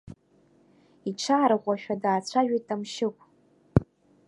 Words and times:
Иҽаарӷәӷәашәа 1.09 1.95
даацәажәеит 2.01 2.63
Ҭамшьыгә. 2.67 3.21